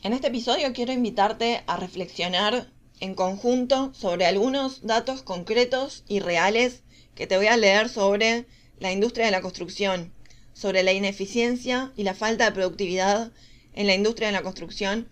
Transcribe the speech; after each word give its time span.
En 0.00 0.12
este 0.12 0.28
episodio 0.28 0.72
quiero 0.72 0.92
invitarte 0.92 1.64
a 1.66 1.76
reflexionar 1.76 2.70
en 3.00 3.14
conjunto 3.16 3.92
sobre 3.94 4.26
algunos 4.26 4.86
datos 4.86 5.22
concretos 5.22 6.04
y 6.06 6.20
reales 6.20 6.82
que 7.16 7.26
te 7.26 7.36
voy 7.36 7.48
a 7.48 7.56
leer 7.56 7.88
sobre 7.88 8.46
la 8.78 8.92
industria 8.92 9.26
de 9.26 9.32
la 9.32 9.40
construcción, 9.40 10.12
sobre 10.54 10.84
la 10.84 10.92
ineficiencia 10.92 11.92
y 11.96 12.04
la 12.04 12.14
falta 12.14 12.44
de 12.44 12.52
productividad 12.52 13.32
en 13.74 13.88
la 13.88 13.94
industria 13.94 14.28
de 14.28 14.34
la 14.34 14.42
construcción 14.42 15.08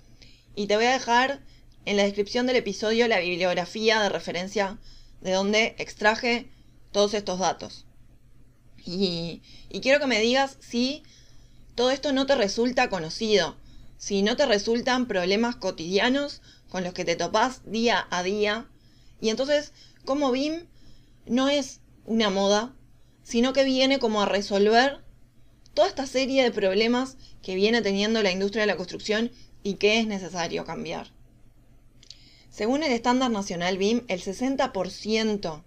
y 0.54 0.68
te 0.68 0.76
voy 0.76 0.86
a 0.86 0.92
dejar 0.92 1.40
en 1.84 1.96
la 1.96 2.04
descripción 2.04 2.46
del 2.46 2.56
episodio 2.56 3.08
la 3.08 3.18
bibliografía 3.18 4.00
de 4.00 4.08
referencia 4.08 4.78
de 5.20 5.32
donde 5.32 5.74
extraje 5.78 6.46
todos 6.92 7.12
estos 7.12 7.40
datos. 7.40 7.86
Y, 8.84 9.42
y, 9.68 9.80
quiero 9.80 9.98
que 9.98 10.06
me 10.06 10.20
digas 10.20 10.58
si 10.60 11.02
todo 11.74 11.90
esto 11.90 12.12
no 12.12 12.26
te 12.26 12.36
resulta 12.36 12.88
conocido, 12.88 13.56
si 13.98 14.22
no 14.22 14.36
te 14.36 14.46
resultan 14.46 15.06
problemas 15.06 15.56
cotidianos 15.56 16.42
con 16.68 16.84
los 16.84 16.92
que 16.92 17.04
te 17.04 17.16
topas 17.16 17.62
día 17.70 18.06
a 18.10 18.22
día. 18.22 18.68
Y 19.20 19.30
entonces, 19.30 19.72
como 20.04 20.30
BIM 20.30 20.66
no 21.26 21.48
es 21.48 21.80
una 22.04 22.30
moda, 22.30 22.74
sino 23.22 23.52
que 23.52 23.64
viene 23.64 23.98
como 23.98 24.22
a 24.22 24.26
resolver 24.26 25.04
toda 25.74 25.88
esta 25.88 26.06
serie 26.06 26.42
de 26.42 26.50
problemas 26.50 27.16
que 27.42 27.54
viene 27.54 27.82
teniendo 27.82 28.22
la 28.22 28.30
industria 28.30 28.62
de 28.62 28.68
la 28.68 28.76
construcción 28.76 29.30
y 29.62 29.74
que 29.74 29.98
es 29.98 30.06
necesario 30.06 30.64
cambiar. 30.64 31.12
Según 32.50 32.82
el 32.82 32.92
estándar 32.92 33.30
nacional 33.30 33.76
BIM, 33.76 34.04
el 34.08 34.22
60% 34.22 35.64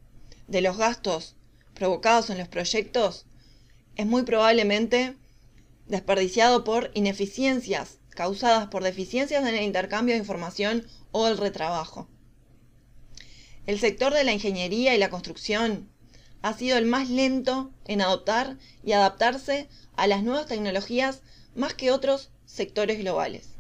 de 0.48 0.62
los 0.62 0.78
gastos 0.78 1.36
provocados 1.74 2.30
en 2.30 2.40
los 2.40 2.48
proyectos 2.48 3.26
es 3.96 4.06
muy 4.06 4.24
probablemente 4.24 5.16
desperdiciado 5.88 6.64
por 6.64 6.92
ineficiencias 6.94 7.99
causadas 8.20 8.68
por 8.68 8.84
deficiencias 8.84 9.48
en 9.48 9.56
el 9.56 9.64
intercambio 9.64 10.14
de 10.14 10.20
información 10.20 10.86
o 11.14 11.30
el 11.30 11.38
retrabajo. 11.38 12.10
El 13.66 13.80
sector 13.80 14.14
de 14.14 14.26
la 14.26 14.34
ingeniería 14.34 14.94
y 14.94 14.98
la 14.98 15.10
construcción 15.10 15.90
ha 16.42 16.52
sido 16.52 16.78
el 16.78 16.86
más 16.86 17.10
lento 17.10 17.72
en 17.86 18.02
adoptar 18.02 18.58
y 18.84 18.92
adaptarse 18.92 19.70
a 19.96 20.06
las 20.06 20.22
nuevas 20.22 20.48
tecnologías 20.48 21.22
más 21.56 21.74
que 21.76 21.92
otros 21.92 22.30
sectores 22.46 23.00
globales. 23.00 23.52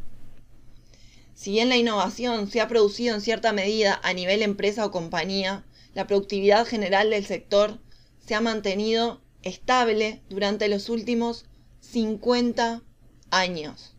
Si 1.35 1.51
bien 1.51 1.69
la 1.69 1.77
innovación 1.77 2.51
se 2.51 2.59
ha 2.59 2.67
producido 2.67 3.15
en 3.15 3.21
cierta 3.21 3.53
medida 3.53 4.01
a 4.03 4.11
nivel 4.11 4.41
empresa 4.41 4.85
o 4.85 4.91
compañía, 4.91 5.63
la 5.93 6.05
productividad 6.05 6.67
general 6.67 7.11
del 7.11 7.25
sector 7.25 7.79
se 8.27 8.35
ha 8.35 8.41
mantenido 8.41 9.21
estable 9.41 10.21
durante 10.29 10.67
los 10.67 10.89
últimos 10.89 11.45
50 11.79 12.83
años. 13.31 13.95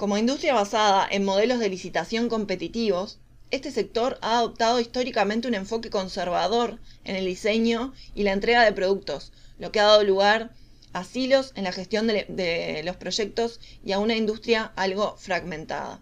Como 0.00 0.16
industria 0.16 0.54
basada 0.54 1.06
en 1.10 1.26
modelos 1.26 1.58
de 1.58 1.68
licitación 1.68 2.30
competitivos, 2.30 3.18
este 3.50 3.70
sector 3.70 4.16
ha 4.22 4.38
adoptado 4.38 4.80
históricamente 4.80 5.46
un 5.46 5.52
enfoque 5.52 5.90
conservador 5.90 6.80
en 7.04 7.16
el 7.16 7.26
diseño 7.26 7.92
y 8.14 8.22
la 8.22 8.32
entrega 8.32 8.64
de 8.64 8.72
productos, 8.72 9.30
lo 9.58 9.70
que 9.70 9.78
ha 9.78 9.84
dado 9.84 10.02
lugar 10.02 10.54
a 10.94 11.04
silos 11.04 11.52
en 11.54 11.64
la 11.64 11.72
gestión 11.72 12.06
de, 12.06 12.80
los 12.82 12.96
proyectos 12.96 13.60
y 13.84 13.92
a 13.92 13.98
una 13.98 14.16
industria 14.16 14.72
algo 14.74 15.18
fragmentada. 15.18 16.00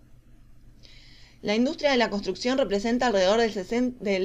La 1.43 1.57
industria 1.57 1.91
de 1.91 1.97
la 1.97 2.09
construcción 2.09 2.57
representa 2.57 3.09
alrededor 3.09 3.41
del 3.41 3.53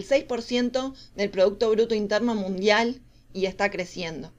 6% 0.08 0.94
del 1.16 1.30
Producto 1.31 1.72
Bruto 1.72 1.96
Interno 1.96 2.36
Mundial 2.36 3.02
y 3.34 3.47
está 3.47 3.72
creciendo. 3.72 4.31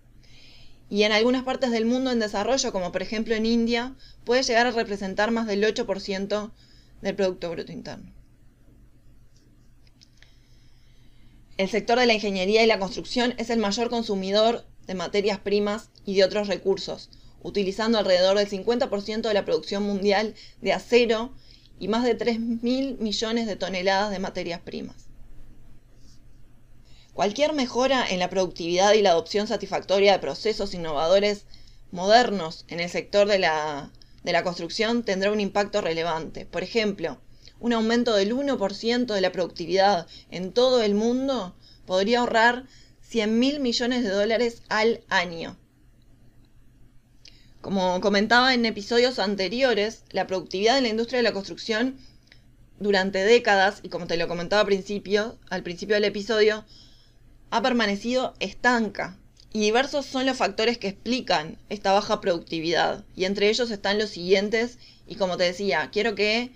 Y 0.91 1.03
en 1.03 1.13
algunas 1.13 1.45
partes 1.45 1.71
del 1.71 1.87
mundo 1.87 2.11
en 2.11 2.21
desarrollo, 2.21 2.73
como 2.73 2.93
por 2.93 3.03
ejemplo 3.03 3.35
en 3.35 3.47
India, 3.47 3.95
puede 4.25 4.43
llegar 4.43 4.67
a 4.67 4.71
representar 4.71 5.31
más 5.31 5.47
del 5.47 5.65
8% 5.65 6.53
del 7.01 7.15
Producto 7.17 7.51
Bruto 7.51 7.73
Interno. 7.73 8.13
El 11.57 11.69
sector 11.69 11.99
de 11.99 12.07
la 12.07 12.15
ingeniería 12.15 12.65
y 12.65 12.67
la 12.67 12.81
construcción 12.81 13.35
es 13.39 13.49
el 13.49 13.61
mayor 13.61 13.89
consumidor 13.89 14.67
de 14.87 14.95
materias 14.95 15.39
primas 15.39 15.91
y 16.05 16.17
de 16.17 16.25
otros 16.25 16.49
recursos, 16.49 17.11
utilizando 17.43 17.99
alrededor 17.99 18.37
del 18.37 18.49
50% 18.49 19.23
de 19.23 19.35
la 19.35 19.45
producción 19.45 19.85
mundial 19.85 20.35
de 20.61 20.73
acero 20.73 21.33
y 21.79 21.89
más 21.89 22.05
de 22.05 22.19
3.000 22.19 22.99
millones 22.99 23.47
de 23.47 23.57
toneladas 23.57 24.11
de 24.11 24.19
materias 24.19 24.61
primas. 24.61 25.09
Cualquier 27.15 27.53
mejora 27.53 28.05
en 28.09 28.19
la 28.19 28.29
productividad 28.29 28.93
y 28.95 29.01
la 29.01 29.11
adopción 29.11 29.47
satisfactoria 29.47 30.13
de 30.13 30.19
procesos 30.19 30.75
innovadores 30.75 31.47
modernos 31.93 32.65
en 32.67 32.81
el 32.81 32.91
sector 32.91 33.29
de 33.29 33.39
la, 33.39 33.93
de 34.25 34.33
la 34.33 34.43
construcción 34.43 35.05
tendrá 35.05 35.31
un 35.31 35.39
impacto 35.39 35.81
relevante. 35.81 36.45
Por 36.45 36.65
ejemplo, 36.65 37.21
un 37.61 37.73
aumento 37.73 38.17
del 38.17 38.35
1% 38.35 39.07
de 39.07 39.21
la 39.21 39.31
productividad 39.31 40.09
en 40.33 40.53
todo 40.53 40.83
el 40.83 40.97
mundo 40.97 41.55
podría 41.87 42.19
ahorrar 42.19 42.65
100 43.03 43.39
mil 43.39 43.61
millones 43.61 44.03
de 44.03 44.11
dólares 44.11 44.63
al 44.69 45.05
año. 45.09 45.57
Como 47.61 48.01
comentaba 48.01 48.55
en 48.55 48.67
episodios 48.67 49.21
anteriores, 49.21 50.03
la 50.11 50.27
productividad 50.27 50.79
en 50.79 50.83
la 50.83 50.91
industria 50.91 51.19
de 51.19 51.23
la 51.23 51.33
construcción 51.33 51.97
durante 52.81 53.23
décadas, 53.23 53.79
y 53.85 53.89
como 53.89 54.09
te 54.09 54.17
lo 54.17 54.27
comentaba 54.27 54.61
al 54.61 54.67
principio, 54.67 55.39
al 55.49 55.63
principio 55.63 55.95
del 55.95 56.05
episodio, 56.05 56.65
ha 57.51 57.63
permanecido 57.63 58.35
estanca. 58.41 59.19
Y 59.53 59.61
diversos 59.61 60.07
son 60.07 60.27
los 60.27 60.37
factores 60.37 60.79
que 60.79 60.89
explican 60.89 61.59
esta 61.69 61.93
baja 61.93 62.21
productividad. 62.21 63.05
Y 63.15 63.25
entre 63.25 63.49
ellos 63.49 63.71
están 63.71 63.99
los 63.99 64.11
siguientes. 64.11 64.79
Y 65.07 65.15
como 65.15 65.37
te 65.37 65.45
decía, 65.45 65.91
quiero 65.93 66.15
que 66.15 66.53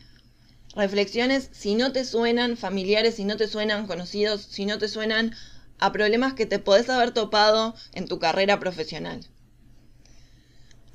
reflexiones 0.74 1.48
si 1.52 1.74
no 1.74 1.92
te 1.92 2.04
suenan 2.04 2.56
familiares, 2.56 3.16
si 3.16 3.24
no 3.24 3.36
te 3.36 3.48
suenan 3.48 3.86
conocidos, 3.86 4.42
si 4.42 4.66
no 4.66 4.78
te 4.78 4.88
suenan 4.88 5.34
a 5.78 5.92
problemas 5.92 6.34
que 6.34 6.46
te 6.46 6.58
podés 6.58 6.88
haber 6.88 7.12
topado 7.12 7.74
en 7.92 8.08
tu 8.08 8.18
carrera 8.18 8.58
profesional. 8.58 9.20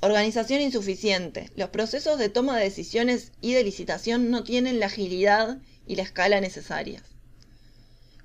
Organización 0.00 0.60
insuficiente. 0.60 1.50
Los 1.56 1.70
procesos 1.70 2.18
de 2.18 2.28
toma 2.28 2.58
de 2.58 2.64
decisiones 2.64 3.32
y 3.40 3.54
de 3.54 3.64
licitación 3.64 4.30
no 4.30 4.44
tienen 4.44 4.78
la 4.78 4.86
agilidad 4.86 5.58
y 5.86 5.96
la 5.96 6.02
escala 6.02 6.40
necesarias. 6.40 7.02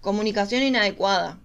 Comunicación 0.02 0.64
inadecuada. 0.64 1.40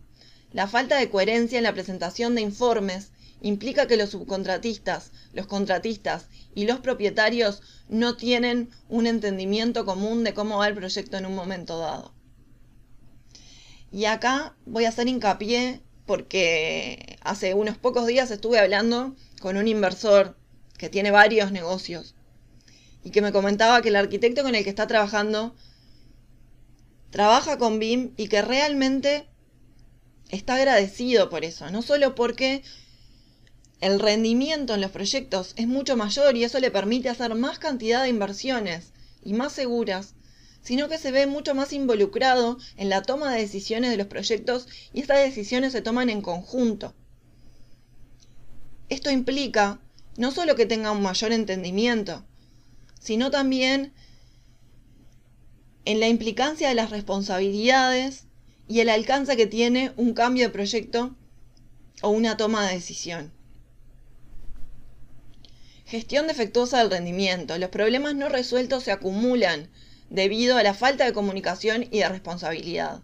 La 0.55 0.69
falta 0.69 0.97
de 0.97 1.11
coherencia 1.11 1.59
en 1.59 1.65
la 1.65 1.75
presentación 1.75 2.37
de 2.37 2.41
informes 2.41 3.11
implica 3.43 3.89
que 3.89 3.97
los 3.97 4.11
subcontratistas, 4.11 5.11
los 5.33 5.49
contratistas 5.49 6.29
y 6.55 6.67
los 6.67 6.79
propietarios 6.79 7.61
no 7.89 8.17
tienen 8.17 8.71
un 8.89 9.09
entendimiento 9.09 9.85
común 9.85 10.23
de 10.23 10.33
cómo 10.33 10.59
va 10.59 10.69
el 10.69 10.77
proyecto 10.77 11.17
en 11.17 11.27
un 11.27 11.35
momento 11.35 11.79
dado. 11.79 12.15
Y 13.91 14.05
acá 14.05 14.55
voy 14.65 14.85
a 14.85 14.91
hacer 14.91 15.09
hincapié 15.09 15.83
porque 16.07 17.19
hace 17.23 17.55
unos 17.55 17.77
pocos 17.77 18.07
días 18.07 18.31
estuve 18.31 18.61
hablando 18.61 19.17
con 19.41 19.57
un 19.57 19.67
inversor 19.67 20.37
que 20.79 20.89
tiene 20.89 21.11
varios 21.11 21.51
negocios 21.51 22.15
y 23.03 23.11
que 23.11 23.23
me 23.23 23.33
comentaba 23.33 23.83
que 23.83 23.89
el 23.89 23.97
arquitecto 23.97 24.45
con 24.45 24.55
el 24.55 24.63
que 24.63 24.71
está 24.71 24.87
trabajando 24.87 25.57
trabaja 27.11 27.59
con 27.59 27.81
BIM 27.81 28.13
y 28.17 28.29
que 28.29 28.41
realmente 28.41 29.27
está 30.31 30.57
agradecido 30.57 31.31
por 31.31 31.45
eso, 31.45 31.71
no 31.71 31.83
solo 31.83 32.15
porque 32.15 32.63
el 33.81 34.01
rendimiento 34.01 34.75
en 34.75 34.81
los 34.81 34.91
proyectos 34.91 35.53
es 35.57 35.67
mucho 35.67 35.97
mayor 35.97 36.37
y 36.37 36.45
eso 36.45 36.59
le 36.61 36.71
permite 36.71 37.09
hacer 37.09 37.35
más 37.35 37.59
cantidad 37.59 38.03
de 38.03 38.09
inversiones 38.09 38.93
y 39.23 39.35
más 39.35 39.53
seguras, 39.53 40.15
sino 40.63 40.89
que 40.89 40.99
se 40.99 41.13
ve 41.13 41.27
mucho 41.27 41.55
más 41.55 41.73
involucrado 41.73 42.59
en 42.77 42.89
la 42.89 43.03
toma 43.03 43.33
de 43.33 43.41
decisiones 43.41 43.91
de 43.91 43.99
los 43.99 44.07
proyectos 44.07 44.67
y 44.93 45.01
estas 45.01 45.19
decisiones 45.19 45.73
se 45.73 45.83
toman 45.83 46.09
en 46.09 46.23
conjunto. 46.23 46.95
Esto 48.89 49.11
implica 49.11 49.81
no 50.17 50.31
solo 50.31 50.55
que 50.55 50.67
tenga 50.67 50.93
un 50.93 51.03
mayor 51.03 51.33
entendimiento, 51.33 52.25
sino 53.01 53.31
también 53.31 53.93
en 55.85 56.01
la 56.01 56.09
implicancia 56.09 56.69
de 56.69 56.75
las 56.75 56.91
responsabilidades 56.91 58.24
y 58.67 58.81
el 58.81 58.89
alcance 58.89 59.37
que 59.37 59.47
tiene 59.47 59.93
un 59.97 60.15
cambio 60.15 60.45
de 60.45 60.51
proyecto 60.51 61.15
o 62.03 62.09
una 62.09 62.37
toma 62.37 62.67
de 62.67 62.75
decisión. 62.75 63.33
Gestión 65.87 66.27
defectuosa 66.27 66.79
del 66.79 66.91
rendimiento. 66.91 67.59
Los 67.59 67.71
problemas 67.71 68.15
no 68.15 68.29
resueltos 68.29 68.85
se 68.85 68.93
acumulan 68.93 69.69
debido 70.09 70.57
a 70.57 70.63
la 70.63 70.75
falta 70.75 71.05
de 71.05 71.13
comunicación 71.13 71.85
y 71.91 71.99
de 71.99 72.09
responsabilidad. 72.09 73.03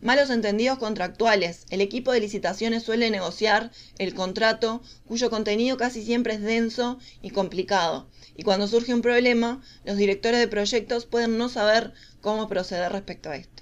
Malos 0.00 0.30
entendidos 0.30 0.78
contractuales. 0.78 1.66
El 1.70 1.80
equipo 1.80 2.12
de 2.12 2.20
licitaciones 2.20 2.82
suele 2.82 3.10
negociar 3.10 3.70
el 3.98 4.14
contrato 4.14 4.82
cuyo 5.06 5.30
contenido 5.30 5.76
casi 5.76 6.04
siempre 6.04 6.34
es 6.34 6.42
denso 6.42 6.98
y 7.22 7.30
complicado. 7.30 8.08
Y 8.36 8.42
cuando 8.42 8.66
surge 8.66 8.92
un 8.92 9.02
problema, 9.02 9.62
los 9.84 9.96
directores 9.96 10.40
de 10.40 10.48
proyectos 10.48 11.06
pueden 11.06 11.38
no 11.38 11.48
saber 11.48 11.92
cómo 12.20 12.48
proceder 12.48 12.92
respecto 12.92 13.30
a 13.30 13.36
esto. 13.36 13.53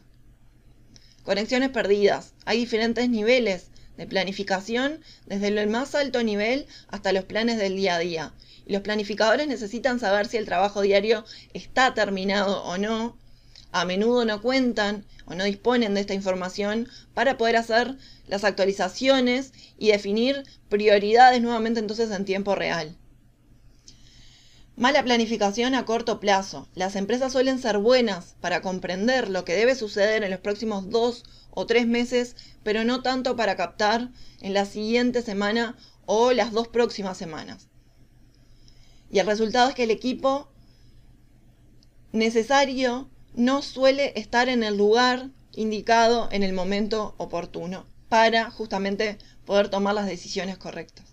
Conexiones 1.24 1.70
perdidas. 1.70 2.34
Hay 2.44 2.58
diferentes 2.58 3.08
niveles 3.08 3.68
de 3.96 4.06
planificación 4.06 5.00
desde 5.26 5.48
el 5.48 5.68
más 5.68 5.94
alto 5.94 6.22
nivel 6.24 6.66
hasta 6.88 7.12
los 7.12 7.24
planes 7.24 7.58
del 7.58 7.76
día 7.76 7.94
a 7.94 7.98
día. 8.00 8.34
Y 8.66 8.72
los 8.72 8.82
planificadores 8.82 9.46
necesitan 9.46 10.00
saber 10.00 10.26
si 10.26 10.36
el 10.36 10.46
trabajo 10.46 10.80
diario 10.80 11.24
está 11.54 11.94
terminado 11.94 12.64
o 12.64 12.76
no. 12.76 13.16
A 13.70 13.84
menudo 13.84 14.24
no 14.24 14.42
cuentan 14.42 15.04
o 15.24 15.34
no 15.34 15.44
disponen 15.44 15.94
de 15.94 16.00
esta 16.00 16.14
información 16.14 16.88
para 17.14 17.38
poder 17.38 17.56
hacer 17.56 17.96
las 18.26 18.42
actualizaciones 18.42 19.52
y 19.78 19.92
definir 19.92 20.42
prioridades 20.68 21.40
nuevamente 21.40 21.78
entonces 21.78 22.10
en 22.10 22.24
tiempo 22.24 22.54
real. 22.56 22.96
Mala 24.82 25.04
planificación 25.04 25.76
a 25.76 25.84
corto 25.84 26.18
plazo. 26.18 26.66
Las 26.74 26.96
empresas 26.96 27.30
suelen 27.30 27.60
ser 27.60 27.78
buenas 27.78 28.34
para 28.40 28.62
comprender 28.62 29.30
lo 29.30 29.44
que 29.44 29.54
debe 29.54 29.76
suceder 29.76 30.24
en 30.24 30.32
los 30.32 30.40
próximos 30.40 30.90
dos 30.90 31.22
o 31.52 31.66
tres 31.66 31.86
meses, 31.86 32.34
pero 32.64 32.82
no 32.82 33.00
tanto 33.00 33.36
para 33.36 33.54
captar 33.54 34.10
en 34.40 34.54
la 34.54 34.64
siguiente 34.64 35.22
semana 35.22 35.76
o 36.04 36.32
las 36.32 36.50
dos 36.50 36.66
próximas 36.66 37.16
semanas. 37.16 37.68
Y 39.08 39.20
el 39.20 39.26
resultado 39.28 39.68
es 39.68 39.76
que 39.76 39.84
el 39.84 39.92
equipo 39.92 40.48
necesario 42.10 43.08
no 43.34 43.62
suele 43.62 44.12
estar 44.18 44.48
en 44.48 44.64
el 44.64 44.76
lugar 44.76 45.30
indicado 45.52 46.28
en 46.32 46.42
el 46.42 46.54
momento 46.54 47.14
oportuno 47.18 47.86
para 48.08 48.50
justamente 48.50 49.18
poder 49.46 49.68
tomar 49.68 49.94
las 49.94 50.06
decisiones 50.06 50.58
correctas 50.58 51.11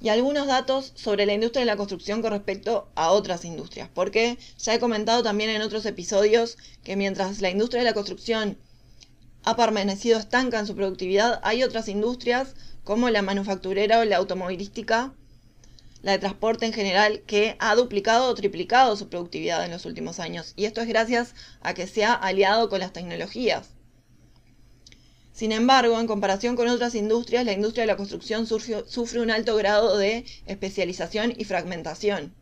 y 0.00 0.10
algunos 0.10 0.46
datos 0.46 0.92
sobre 0.94 1.26
la 1.26 1.34
industria 1.34 1.60
de 1.60 1.66
la 1.66 1.76
construcción 1.76 2.22
con 2.22 2.30
respecto 2.30 2.88
a 2.94 3.10
otras 3.10 3.44
industrias, 3.44 3.88
porque 3.92 4.38
ya 4.58 4.74
he 4.74 4.78
comentado 4.78 5.22
también 5.22 5.50
en 5.50 5.62
otros 5.62 5.86
episodios 5.86 6.56
que 6.84 6.96
mientras 6.96 7.40
la 7.40 7.50
industria 7.50 7.80
de 7.80 7.88
la 7.88 7.94
construcción 7.94 8.58
ha 9.44 9.56
permanecido 9.56 10.18
estanca 10.18 10.58
en 10.58 10.66
su 10.66 10.76
productividad, 10.76 11.40
hay 11.42 11.62
otras 11.62 11.88
industrias 11.88 12.54
como 12.84 13.10
la 13.10 13.22
manufacturera 13.22 13.98
o 13.98 14.04
la 14.04 14.16
automovilística, 14.16 15.14
la 16.02 16.12
de 16.12 16.18
transporte 16.18 16.64
en 16.66 16.72
general, 16.72 17.22
que 17.26 17.56
ha 17.58 17.74
duplicado 17.74 18.28
o 18.28 18.34
triplicado 18.34 18.96
su 18.96 19.08
productividad 19.08 19.64
en 19.64 19.72
los 19.72 19.84
últimos 19.84 20.20
años. 20.20 20.52
Y 20.56 20.64
esto 20.64 20.80
es 20.80 20.88
gracias 20.88 21.34
a 21.60 21.74
que 21.74 21.86
se 21.86 22.04
ha 22.04 22.14
aliado 22.14 22.68
con 22.68 22.80
las 22.80 22.92
tecnologías. 22.92 23.77
Sin 25.38 25.52
embargo, 25.52 26.00
en 26.00 26.08
comparación 26.08 26.56
con 26.56 26.66
otras 26.66 26.96
industrias, 26.96 27.44
la 27.44 27.52
industria 27.52 27.82
de 27.82 27.86
la 27.86 27.96
construcción 27.96 28.48
sufre 28.48 29.20
un 29.20 29.30
alto 29.30 29.54
grado 29.54 29.96
de 29.96 30.24
especialización 30.46 31.32
y 31.38 31.44
fragmentación. 31.44 32.34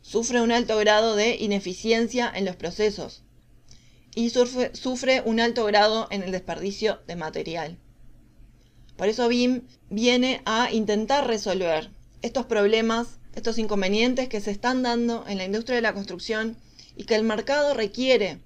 Sufre 0.00 0.40
un 0.40 0.52
alto 0.52 0.78
grado 0.78 1.16
de 1.16 1.36
ineficiencia 1.36 2.32
en 2.34 2.46
los 2.46 2.56
procesos 2.56 3.24
y 4.14 4.30
sufre, 4.30 5.20
un 5.26 5.38
alto 5.38 5.66
grado 5.66 6.08
en 6.10 6.22
el 6.22 6.32
desperdicio 6.32 7.00
de 7.06 7.16
material. 7.16 7.76
Por 8.96 9.08
eso 9.08 9.28
BIM 9.28 9.66
viene 9.90 10.40
a 10.46 10.72
intentar 10.72 11.26
resolver 11.26 11.90
estos 12.22 12.46
problemas, 12.46 13.18
estos 13.34 13.58
inconvenientes 13.58 14.30
que 14.30 14.40
se 14.40 14.50
están 14.50 14.82
dando 14.82 15.26
en 15.28 15.36
la 15.36 15.44
industria 15.44 15.76
de 15.76 15.82
la 15.82 15.92
construcción 15.92 16.56
y 16.96 17.04
que 17.04 17.16
el 17.16 17.22
mercado 17.22 17.74
requiere 17.74 18.40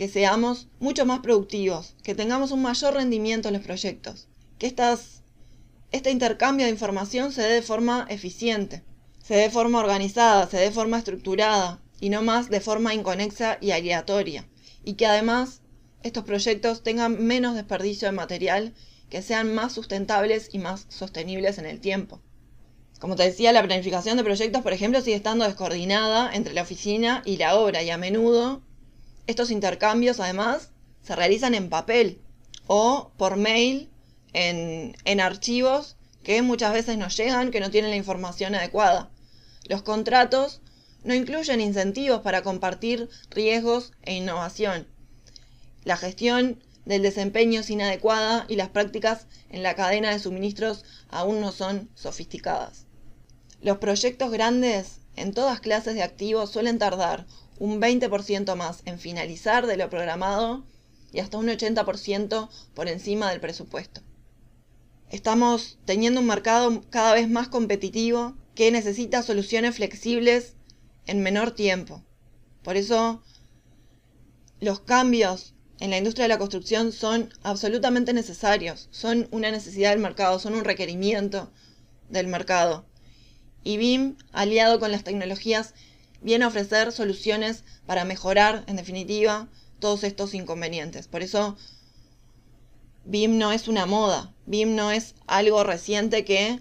que 0.00 0.08
seamos 0.08 0.66
mucho 0.78 1.04
más 1.04 1.20
productivos, 1.20 1.94
que 2.02 2.14
tengamos 2.14 2.52
un 2.52 2.62
mayor 2.62 2.94
rendimiento 2.94 3.48
en 3.48 3.52
los 3.52 3.62
proyectos, 3.62 4.28
que 4.58 4.66
estas, 4.66 5.24
este 5.92 6.10
intercambio 6.10 6.64
de 6.64 6.72
información 6.72 7.32
se 7.32 7.42
dé 7.42 7.52
de 7.56 7.60
forma 7.60 8.06
eficiente, 8.08 8.82
se 9.22 9.34
dé 9.34 9.42
de 9.42 9.50
forma 9.50 9.78
organizada, 9.78 10.48
se 10.48 10.56
dé 10.56 10.62
de 10.62 10.70
forma 10.70 10.96
estructurada 10.96 11.82
y 12.00 12.08
no 12.08 12.22
más 12.22 12.48
de 12.48 12.62
forma 12.62 12.94
inconexa 12.94 13.58
y 13.60 13.72
aleatoria, 13.72 14.48
y 14.86 14.94
que 14.94 15.04
además 15.04 15.60
estos 16.02 16.24
proyectos 16.24 16.82
tengan 16.82 17.22
menos 17.22 17.54
desperdicio 17.54 18.08
de 18.08 18.12
material, 18.12 18.72
que 19.10 19.20
sean 19.20 19.54
más 19.54 19.74
sustentables 19.74 20.48
y 20.50 20.60
más 20.60 20.86
sostenibles 20.88 21.58
en 21.58 21.66
el 21.66 21.78
tiempo. 21.78 22.22
Como 23.00 23.16
te 23.16 23.24
decía, 23.24 23.52
la 23.52 23.62
planificación 23.62 24.16
de 24.16 24.24
proyectos, 24.24 24.62
por 24.62 24.72
ejemplo, 24.72 25.02
sigue 25.02 25.16
estando 25.16 25.44
descoordinada 25.44 26.32
entre 26.32 26.54
la 26.54 26.62
oficina 26.62 27.20
y 27.26 27.36
la 27.36 27.56
obra 27.56 27.82
y 27.82 27.90
a 27.90 27.98
menudo 27.98 28.62
estos 29.26 29.50
intercambios 29.50 30.20
además 30.20 30.70
se 31.02 31.16
realizan 31.16 31.54
en 31.54 31.68
papel 31.68 32.20
o 32.66 33.12
por 33.16 33.36
mail 33.36 33.90
en, 34.32 34.96
en 35.04 35.20
archivos 35.20 35.96
que 36.22 36.42
muchas 36.42 36.72
veces 36.72 36.98
no 36.98 37.08
llegan, 37.08 37.50
que 37.50 37.60
no 37.60 37.70
tienen 37.70 37.90
la 37.90 37.96
información 37.96 38.54
adecuada. 38.54 39.10
Los 39.64 39.82
contratos 39.82 40.60
no 41.04 41.14
incluyen 41.14 41.60
incentivos 41.60 42.20
para 42.20 42.42
compartir 42.42 43.08
riesgos 43.30 43.92
e 44.02 44.14
innovación. 44.14 44.86
La 45.84 45.96
gestión 45.96 46.62
del 46.84 47.02
desempeño 47.02 47.60
es 47.60 47.70
inadecuada 47.70 48.44
y 48.48 48.56
las 48.56 48.68
prácticas 48.68 49.26
en 49.48 49.62
la 49.62 49.74
cadena 49.74 50.10
de 50.10 50.18
suministros 50.18 50.84
aún 51.08 51.40
no 51.40 51.52
son 51.52 51.88
sofisticadas. 51.94 52.86
Los 53.62 53.78
proyectos 53.78 54.30
grandes 54.30 55.00
en 55.16 55.32
todas 55.32 55.60
clases 55.60 55.94
de 55.94 56.02
activos 56.02 56.50
suelen 56.50 56.78
tardar 56.78 57.26
un 57.60 57.80
20% 57.80 58.56
más 58.56 58.82
en 58.86 58.98
finalizar 58.98 59.66
de 59.66 59.76
lo 59.76 59.88
programado 59.90 60.64
y 61.12 61.20
hasta 61.20 61.36
un 61.36 61.46
80% 61.46 62.48
por 62.74 62.88
encima 62.88 63.30
del 63.30 63.40
presupuesto. 63.40 64.00
Estamos 65.10 65.78
teniendo 65.84 66.20
un 66.20 66.26
mercado 66.26 66.82
cada 66.88 67.14
vez 67.14 67.28
más 67.28 67.48
competitivo 67.48 68.34
que 68.54 68.70
necesita 68.72 69.22
soluciones 69.22 69.76
flexibles 69.76 70.54
en 71.06 71.22
menor 71.22 71.50
tiempo. 71.50 72.02
Por 72.62 72.76
eso 72.76 73.22
los 74.58 74.80
cambios 74.80 75.54
en 75.80 75.90
la 75.90 75.98
industria 75.98 76.24
de 76.24 76.30
la 76.30 76.38
construcción 76.38 76.92
son 76.92 77.30
absolutamente 77.42 78.14
necesarios, 78.14 78.88
son 78.90 79.28
una 79.32 79.50
necesidad 79.50 79.90
del 79.90 79.98
mercado, 79.98 80.38
son 80.38 80.54
un 80.54 80.64
requerimiento 80.64 81.52
del 82.08 82.26
mercado. 82.26 82.86
Y 83.62 83.76
BIM, 83.76 84.16
aliado 84.32 84.80
con 84.80 84.92
las 84.92 85.04
tecnologías 85.04 85.74
viene 86.20 86.44
a 86.44 86.48
ofrecer 86.48 86.92
soluciones 86.92 87.64
para 87.86 88.04
mejorar, 88.04 88.64
en 88.66 88.76
definitiva, 88.76 89.48
todos 89.78 90.04
estos 90.04 90.34
inconvenientes. 90.34 91.08
Por 91.08 91.22
eso, 91.22 91.56
BIM 93.04 93.38
no 93.38 93.52
es 93.52 93.68
una 93.68 93.86
moda, 93.86 94.32
BIM 94.46 94.74
no 94.74 94.90
es 94.90 95.14
algo 95.26 95.64
reciente 95.64 96.24
que 96.24 96.60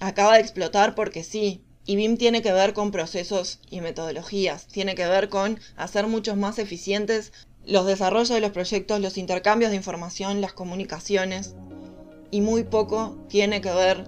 acaba 0.00 0.34
de 0.34 0.40
explotar 0.40 0.94
porque 0.94 1.24
sí. 1.24 1.62
Y 1.84 1.96
BIM 1.96 2.16
tiene 2.16 2.42
que 2.42 2.52
ver 2.52 2.74
con 2.74 2.92
procesos 2.92 3.58
y 3.68 3.80
metodologías, 3.80 4.66
tiene 4.68 4.94
que 4.94 5.06
ver 5.06 5.28
con 5.28 5.58
hacer 5.76 6.06
muchos 6.06 6.36
más 6.36 6.58
eficientes 6.58 7.32
los 7.64 7.86
desarrollos 7.86 8.28
de 8.28 8.40
los 8.40 8.50
proyectos, 8.50 9.00
los 9.00 9.18
intercambios 9.18 9.70
de 9.70 9.76
información, 9.76 10.40
las 10.40 10.52
comunicaciones, 10.52 11.54
y 12.30 12.40
muy 12.40 12.64
poco 12.64 13.18
tiene 13.28 13.60
que 13.60 13.72
ver 13.72 14.04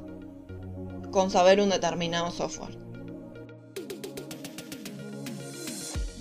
con 1.10 1.30
saber 1.30 1.60
un 1.60 1.70
determinado 1.70 2.30
software. 2.30 2.83